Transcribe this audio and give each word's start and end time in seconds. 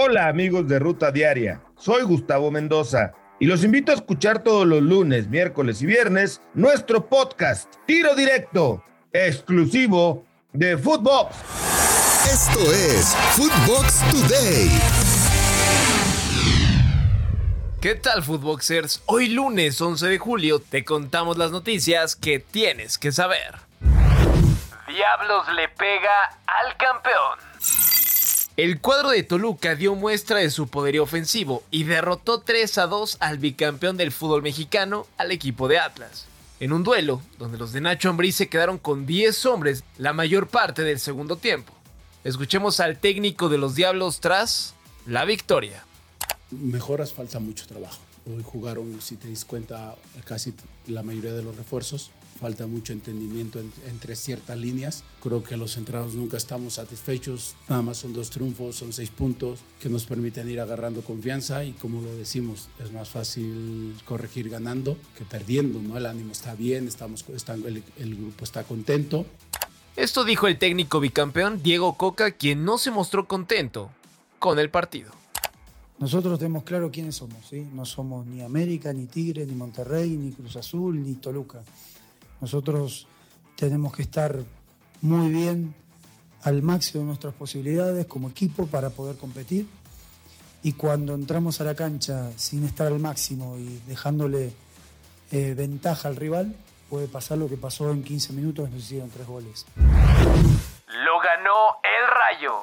Hola 0.00 0.28
amigos 0.28 0.68
de 0.68 0.78
Ruta 0.78 1.10
Diaria, 1.10 1.60
soy 1.76 2.04
Gustavo 2.04 2.52
Mendoza 2.52 3.14
y 3.40 3.46
los 3.46 3.64
invito 3.64 3.90
a 3.90 3.96
escuchar 3.96 4.44
todos 4.44 4.64
los 4.64 4.80
lunes, 4.80 5.26
miércoles 5.26 5.82
y 5.82 5.86
viernes 5.86 6.40
nuestro 6.54 7.08
podcast 7.08 7.74
Tiro 7.84 8.14
Directo, 8.14 8.84
exclusivo 9.12 10.24
de 10.52 10.78
Footbox. 10.78 11.34
Esto 12.32 12.60
es 12.70 13.12
Footbox 13.32 14.04
Today. 14.12 14.70
¿Qué 17.80 17.96
tal, 17.96 18.22
Footboxers? 18.22 19.02
Hoy 19.06 19.30
lunes 19.30 19.80
11 19.80 20.06
de 20.06 20.18
julio 20.18 20.60
te 20.60 20.84
contamos 20.84 21.38
las 21.38 21.50
noticias 21.50 22.14
que 22.14 22.38
tienes 22.38 22.98
que 22.98 23.10
saber. 23.10 23.56
Diablos 24.86 25.52
le 25.56 25.68
pega 25.70 26.38
al 26.46 26.76
campeón. 26.76 27.47
El 28.58 28.80
cuadro 28.80 29.10
de 29.10 29.22
Toluca 29.22 29.76
dio 29.76 29.94
muestra 29.94 30.40
de 30.40 30.50
su 30.50 30.66
poderío 30.66 31.04
ofensivo 31.04 31.62
y 31.70 31.84
derrotó 31.84 32.40
3 32.40 32.78
a 32.78 32.86
2 32.88 33.18
al 33.20 33.38
bicampeón 33.38 33.96
del 33.96 34.10
fútbol 34.10 34.42
mexicano, 34.42 35.06
al 35.16 35.30
equipo 35.30 35.68
de 35.68 35.78
Atlas. 35.78 36.26
En 36.58 36.72
un 36.72 36.82
duelo 36.82 37.22
donde 37.38 37.56
los 37.56 37.72
de 37.72 37.80
Nacho 37.80 38.10
Ambriz 38.10 38.34
se 38.34 38.48
quedaron 38.48 38.78
con 38.78 39.06
10 39.06 39.46
hombres 39.46 39.84
la 39.96 40.12
mayor 40.12 40.48
parte 40.48 40.82
del 40.82 40.98
segundo 40.98 41.36
tiempo. 41.36 41.72
Escuchemos 42.24 42.80
al 42.80 42.98
técnico 42.98 43.48
de 43.48 43.58
los 43.58 43.76
Diablos 43.76 44.18
tras 44.18 44.74
la 45.06 45.24
victoria. 45.24 45.84
Mejoras, 46.50 47.12
falta 47.12 47.38
mucho 47.38 47.64
trabajo. 47.68 48.00
Hoy 48.26 48.42
jugaron, 48.42 49.00
si 49.00 49.14
te 49.14 49.30
das 49.30 49.44
cuenta, 49.44 49.94
casi 50.24 50.52
la 50.88 51.04
mayoría 51.04 51.32
de 51.32 51.44
los 51.44 51.56
refuerzos 51.56 52.10
falta 52.38 52.66
mucho 52.66 52.92
entendimiento 52.92 53.60
entre 53.88 54.16
ciertas 54.16 54.56
líneas. 54.56 55.04
Creo 55.22 55.42
que 55.42 55.56
los 55.56 55.74
centrados 55.74 56.14
nunca 56.14 56.36
estamos 56.36 56.74
satisfechos, 56.74 57.54
nada 57.68 57.82
más 57.82 57.98
son 57.98 58.12
dos 58.12 58.30
triunfos, 58.30 58.76
son 58.76 58.92
seis 58.92 59.10
puntos 59.10 59.60
que 59.80 59.88
nos 59.88 60.06
permiten 60.06 60.48
ir 60.48 60.60
agarrando 60.60 61.02
confianza 61.02 61.64
y 61.64 61.72
como 61.72 62.00
lo 62.00 62.14
decimos, 62.14 62.68
es 62.82 62.92
más 62.92 63.08
fácil 63.08 63.94
corregir 64.04 64.48
ganando 64.48 64.96
que 65.16 65.24
perdiendo, 65.24 65.80
¿no? 65.82 65.96
El 65.96 66.06
ánimo 66.06 66.32
está 66.32 66.54
bien, 66.54 66.86
estamos, 66.86 67.24
el, 67.28 67.82
el 67.98 68.14
grupo 68.14 68.44
está 68.44 68.64
contento. 68.64 69.26
Esto 69.96 70.24
dijo 70.24 70.46
el 70.46 70.58
técnico 70.58 71.00
bicampeón 71.00 71.60
Diego 71.62 71.94
Coca, 71.96 72.30
quien 72.30 72.64
no 72.64 72.78
se 72.78 72.92
mostró 72.92 73.26
contento 73.26 73.90
con 74.38 74.60
el 74.60 74.70
partido. 74.70 75.10
Nosotros 75.98 76.38
tenemos 76.38 76.62
claro 76.62 76.92
quiénes 76.92 77.16
somos, 77.16 77.44
¿sí? 77.50 77.66
No 77.74 77.84
somos 77.84 78.24
ni 78.24 78.40
América, 78.40 78.92
ni 78.92 79.06
Tigre, 79.06 79.44
ni 79.44 79.56
Monterrey, 79.56 80.10
ni 80.10 80.30
Cruz 80.30 80.54
Azul, 80.54 81.02
ni 81.02 81.14
Toluca. 81.14 81.60
Nosotros 82.40 83.06
tenemos 83.56 83.92
que 83.92 84.02
estar 84.02 84.36
muy 85.00 85.30
bien 85.30 85.74
al 86.42 86.62
máximo 86.62 87.02
de 87.02 87.06
nuestras 87.08 87.34
posibilidades 87.34 88.06
como 88.06 88.28
equipo 88.28 88.66
para 88.66 88.90
poder 88.90 89.16
competir. 89.16 89.66
Y 90.62 90.72
cuando 90.72 91.14
entramos 91.14 91.60
a 91.60 91.64
la 91.64 91.74
cancha 91.74 92.30
sin 92.36 92.64
estar 92.64 92.88
al 92.88 92.98
máximo 92.98 93.56
y 93.58 93.80
dejándole 93.86 94.52
eh, 95.30 95.54
ventaja 95.56 96.08
al 96.08 96.16
rival, 96.16 96.54
puede 96.88 97.06
pasar 97.06 97.38
lo 97.38 97.48
que 97.48 97.56
pasó 97.56 97.90
en 97.90 98.02
15 98.02 98.32
minutos, 98.32 98.70
nos 98.70 98.80
hicieron 98.80 99.10
tres 99.10 99.26
goles. 99.26 99.66
Lo 99.76 101.20
ganó 101.20 101.78
el 101.84 102.06
Rayo. 102.08 102.54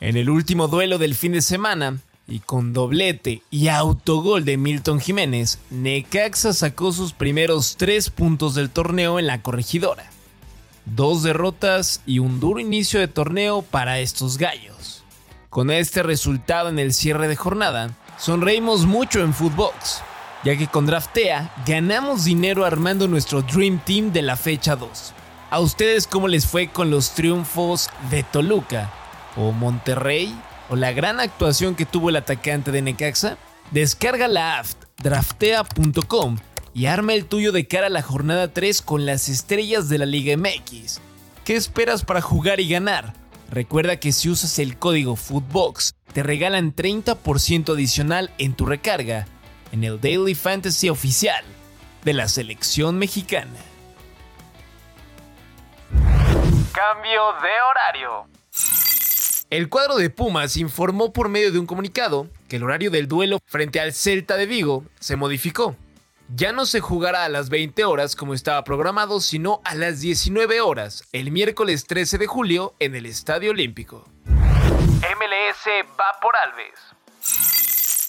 En 0.00 0.16
el 0.16 0.30
último 0.30 0.68
duelo 0.68 0.98
del 0.98 1.14
fin 1.14 1.32
de 1.32 1.42
semana, 1.42 1.98
y 2.26 2.40
con 2.40 2.72
doblete 2.72 3.42
y 3.50 3.68
autogol 3.68 4.44
de 4.44 4.56
Milton 4.56 5.00
Jiménez, 5.00 5.58
Necaxa 5.70 6.52
sacó 6.52 6.92
sus 6.92 7.12
primeros 7.12 7.76
tres 7.76 8.10
puntos 8.10 8.54
del 8.54 8.70
torneo 8.70 9.18
en 9.18 9.26
la 9.26 9.42
corregidora. 9.42 10.10
Dos 10.86 11.22
derrotas 11.22 12.00
y 12.06 12.18
un 12.18 12.40
duro 12.40 12.60
inicio 12.60 13.00
de 13.00 13.08
torneo 13.08 13.62
para 13.62 14.00
estos 14.00 14.38
gallos. 14.38 15.04
Con 15.50 15.70
este 15.70 16.02
resultado 16.02 16.68
en 16.68 16.78
el 16.78 16.92
cierre 16.92 17.28
de 17.28 17.36
jornada, 17.36 17.96
sonreímos 18.18 18.86
mucho 18.86 19.20
en 19.20 19.32
Footbox, 19.32 20.02
ya 20.44 20.56
que 20.56 20.66
con 20.66 20.86
Draftea 20.86 21.54
ganamos 21.66 22.24
dinero 22.24 22.64
armando 22.64 23.06
nuestro 23.06 23.42
Dream 23.42 23.80
Team 23.84 24.12
de 24.12 24.22
la 24.22 24.36
fecha 24.36 24.76
2. 24.76 25.14
¿A 25.50 25.60
ustedes 25.60 26.06
cómo 26.06 26.26
les 26.26 26.46
fue 26.46 26.68
con 26.68 26.90
los 26.90 27.12
triunfos 27.12 27.88
de 28.10 28.24
Toluca 28.24 28.92
o 29.36 29.52
Monterrey 29.52 30.34
o 30.68 30.76
la 30.76 30.92
gran 30.92 31.20
actuación 31.20 31.74
que 31.74 31.86
tuvo 31.86 32.10
el 32.10 32.16
atacante 32.16 32.72
de 32.72 32.82
Necaxa? 32.82 33.36
Descarga 33.70 34.28
la 34.28 34.58
app 34.58 34.66
draftea.com 35.02 36.38
y 36.74 36.86
arma 36.86 37.14
el 37.14 37.26
tuyo 37.26 37.52
de 37.52 37.66
cara 37.66 37.86
a 37.86 37.90
la 37.90 38.02
jornada 38.02 38.52
3 38.52 38.82
con 38.82 39.06
las 39.06 39.28
estrellas 39.28 39.88
de 39.88 39.98
la 39.98 40.06
Liga 40.06 40.36
MX. 40.36 41.00
¿Qué 41.44 41.56
esperas 41.56 42.04
para 42.04 42.20
jugar 42.20 42.60
y 42.60 42.68
ganar? 42.68 43.14
Recuerda 43.50 44.00
que 44.00 44.12
si 44.12 44.30
usas 44.30 44.58
el 44.58 44.78
código 44.78 45.14
FOOTBOX 45.16 45.94
te 46.12 46.22
regalan 46.22 46.74
30% 46.74 47.72
adicional 47.72 48.30
en 48.38 48.54
tu 48.54 48.66
recarga 48.66 49.26
en 49.72 49.84
el 49.84 50.00
Daily 50.00 50.34
Fantasy 50.34 50.88
oficial 50.88 51.44
de 52.04 52.12
la 52.12 52.28
selección 52.28 52.98
mexicana. 52.98 53.52
Cambio 56.72 57.22
de 57.42 57.50
horario. 57.70 58.43
El 59.50 59.68
cuadro 59.68 59.96
de 59.96 60.10
Pumas 60.10 60.56
informó 60.56 61.12
por 61.12 61.28
medio 61.28 61.52
de 61.52 61.58
un 61.58 61.66
comunicado 61.66 62.28
que 62.48 62.56
el 62.56 62.64
horario 62.64 62.90
del 62.90 63.08
duelo 63.08 63.38
frente 63.44 63.78
al 63.78 63.92
Celta 63.92 64.36
de 64.36 64.46
Vigo 64.46 64.84
se 64.98 65.16
modificó. 65.16 65.76
Ya 66.34 66.52
no 66.52 66.64
se 66.64 66.80
jugará 66.80 67.24
a 67.24 67.28
las 67.28 67.50
20 67.50 67.84
horas 67.84 68.16
como 68.16 68.32
estaba 68.32 68.64
programado, 68.64 69.20
sino 69.20 69.60
a 69.64 69.74
las 69.74 70.00
19 70.00 70.62
horas, 70.62 71.04
el 71.12 71.30
miércoles 71.30 71.86
13 71.86 72.16
de 72.18 72.26
julio, 72.26 72.74
en 72.78 72.94
el 72.94 73.04
Estadio 73.04 73.50
Olímpico. 73.50 74.08
MLS 74.24 75.66
va 76.00 76.18
por 76.20 76.34
Alves. 76.36 76.74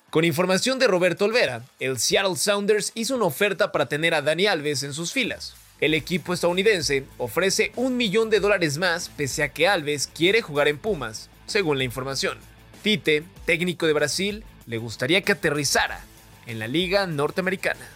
Con 0.09 0.24
información 0.24 0.79
de 0.79 0.88
Roberto 0.88 1.25
Olvera, 1.25 1.63
el 1.81 2.00
Seattle 2.00 2.38
Sounders 2.38 2.94
hizo 2.95 3.16
una 3.16 3.25
oferta 3.25 3.74
para 3.74 3.88
tener 3.88 4.13
a 4.13 4.22
Dani 4.22 4.47
Alves 4.47 4.84
en 4.84 4.94
sus 4.94 5.12
filas. 5.12 5.56
El 5.81 5.94
equipo 5.94 6.34
estadounidense 6.34 7.03
ofrece 7.18 7.74
un 7.75 7.97
millón 7.97 8.30
de 8.30 8.40
dólares 8.40 8.78
más 8.78 9.09
pese 9.09 9.44
a 9.44 9.50
que 9.50 9.68
Alves 9.68 10.08
quiere 10.08 10.41
jugar 10.41 10.69
en 10.69 10.78
Pumas, 10.78 11.30
según 11.47 11.78
la 11.78 11.84
información. 11.84 12.38
Tite, 12.81 13.24
técnico 13.46 13.86
de 13.86 13.94
Brasil, 13.94 14.46
le 14.68 14.78
gustaría 14.78 15.22
que 15.22 15.34
aterrizara 15.34 16.00
en 16.46 16.59
la 16.59 16.68
Liga 16.68 17.08
Norteamericana. 17.08 17.90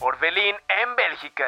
Orbelín 0.00 0.56
en 0.68 0.96
Bélgica. 0.96 1.44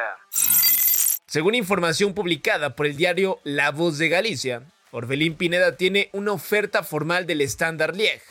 Según 1.26 1.56
información 1.56 2.14
publicada 2.14 2.76
por 2.76 2.86
el 2.86 2.96
diario 2.96 3.40
La 3.42 3.72
Voz 3.72 3.98
de 3.98 4.08
Galicia, 4.08 4.62
Orbelín 4.92 5.34
Pineda 5.34 5.76
tiene 5.76 6.10
una 6.12 6.32
oferta 6.32 6.82
formal 6.84 7.26
del 7.26 7.40
Standard 7.42 7.96
Liège, 7.96 8.22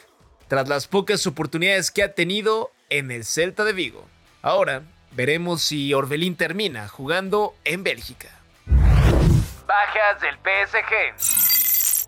tras 0.48 0.70
las 0.70 0.88
pocas 0.88 1.28
oportunidades 1.28 1.92
que 1.92 2.02
ha 2.02 2.14
tenido 2.14 2.72
en 2.90 3.12
el 3.12 3.26
Celta 3.26 3.66
de 3.66 3.74
Vigo. 3.74 4.08
Ahora, 4.42 4.84
veremos 5.12 5.62
si 5.62 5.94
Orbelín 5.94 6.36
termina 6.36 6.88
jugando 6.88 7.56
en 7.64 7.84
Bélgica. 7.84 8.30
Bajas 9.68 10.22
del 10.22 10.36
PSG. 10.36 12.08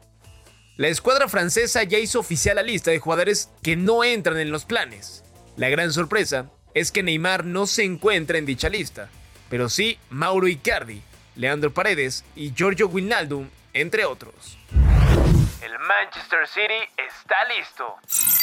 La 0.78 0.88
escuadra 0.88 1.28
francesa 1.28 1.84
ya 1.84 1.98
hizo 1.98 2.20
oficial 2.20 2.56
la 2.56 2.64
lista 2.64 2.92
de 2.92 3.00
jugadores 3.00 3.50
que 3.62 3.76
no 3.76 4.04
entran 4.04 4.38
en 4.40 4.52
los 4.52 4.66
planes. 4.66 5.24
La 5.58 5.68
gran 5.68 5.92
sorpresa 5.92 6.50
es 6.74 6.92
que 6.92 7.04
Neymar 7.04 7.44
no 7.44 7.68
se 7.68 7.84
encuentra 7.84 8.38
en 8.38 8.46
dicha 8.46 8.70
lista, 8.70 9.10
pero 9.50 9.68
sí 9.68 10.00
Mauro 10.10 10.48
Icardi, 10.48 11.02
Leandro 11.36 11.74
Paredes 11.74 12.24
y 12.36 12.54
Giorgio 12.54 12.88
Wijnaldum, 12.88 13.50
entre 13.74 14.06
otros. 14.06 14.58
El 15.62 15.78
Manchester 15.80 16.48
City 16.48 16.90
está 16.96 17.36
listo. 17.58 18.39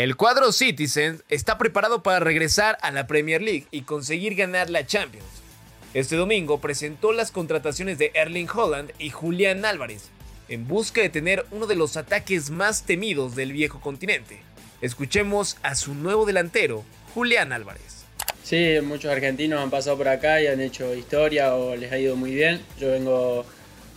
El 0.00 0.16
cuadro 0.16 0.50
Citizen 0.50 1.22
está 1.28 1.58
preparado 1.58 2.02
para 2.02 2.20
regresar 2.20 2.78
a 2.80 2.90
la 2.90 3.06
Premier 3.06 3.42
League 3.42 3.66
y 3.70 3.82
conseguir 3.82 4.34
ganar 4.34 4.70
la 4.70 4.86
Champions. 4.86 5.26
Este 5.92 6.16
domingo 6.16 6.58
presentó 6.58 7.12
las 7.12 7.30
contrataciones 7.30 7.98
de 7.98 8.10
Erling 8.14 8.48
Holland 8.48 8.92
y 8.98 9.10
Julián 9.10 9.66
Álvarez, 9.66 10.08
en 10.48 10.66
busca 10.66 11.02
de 11.02 11.10
tener 11.10 11.44
uno 11.50 11.66
de 11.66 11.76
los 11.76 11.98
ataques 11.98 12.48
más 12.48 12.84
temidos 12.86 13.36
del 13.36 13.52
viejo 13.52 13.82
continente. 13.82 14.40
Escuchemos 14.80 15.58
a 15.62 15.74
su 15.74 15.92
nuevo 15.92 16.24
delantero, 16.24 16.82
Julián 17.12 17.52
Álvarez. 17.52 18.06
Sí, 18.42 18.76
muchos 18.82 19.12
argentinos 19.12 19.60
han 19.60 19.68
pasado 19.68 19.98
por 19.98 20.08
acá 20.08 20.40
y 20.40 20.46
han 20.46 20.62
hecho 20.62 20.94
historia 20.94 21.54
o 21.54 21.76
les 21.76 21.92
ha 21.92 21.98
ido 21.98 22.16
muy 22.16 22.34
bien. 22.34 22.62
Yo 22.78 22.90
vengo 22.90 23.44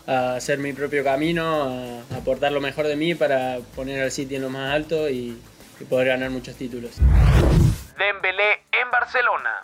a 0.06 0.36
hacer 0.36 0.60
mi 0.60 0.74
propio 0.74 1.02
camino, 1.02 2.04
a 2.12 2.18
aportar 2.18 2.52
lo 2.52 2.60
mejor 2.60 2.88
de 2.88 2.98
mí 2.98 3.16
para 3.16 3.60
poner 3.74 4.02
al 4.02 4.12
City 4.12 4.36
en 4.36 4.42
lo 4.42 4.50
más 4.50 4.74
alto 4.74 5.10
y, 5.10 5.38
y 5.84 5.86
poder 5.86 6.08
ganar 6.08 6.30
muchos 6.30 6.56
títulos. 6.56 6.92
Dembélé 7.98 8.64
en 8.72 8.90
Barcelona. 8.92 9.62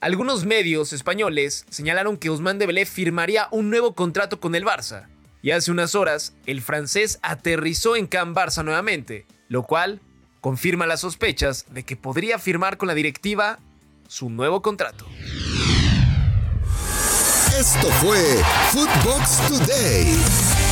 Algunos 0.00 0.44
medios 0.44 0.92
españoles 0.92 1.66
señalaron 1.68 2.16
que 2.16 2.30
Ousmane 2.30 2.58
Dembélé 2.58 2.86
firmaría 2.86 3.48
un 3.50 3.70
nuevo 3.70 3.94
contrato 3.94 4.40
con 4.40 4.54
el 4.54 4.64
Barça 4.64 5.06
y 5.42 5.50
hace 5.50 5.70
unas 5.70 5.94
horas 5.94 6.34
el 6.46 6.62
francés 6.62 7.18
aterrizó 7.22 7.96
en 7.96 8.06
Can 8.06 8.34
Barça 8.34 8.64
nuevamente, 8.64 9.26
lo 9.48 9.64
cual 9.64 10.00
confirma 10.40 10.86
las 10.86 11.00
sospechas 11.00 11.66
de 11.70 11.82
que 11.82 11.96
podría 11.96 12.38
firmar 12.38 12.76
con 12.76 12.88
la 12.88 12.94
directiva 12.94 13.58
su 14.06 14.30
nuevo 14.30 14.62
contrato. 14.62 15.06
Esto 17.58 17.88
fue 18.00 18.20
Footbox 18.70 19.48
Today. 19.48 20.65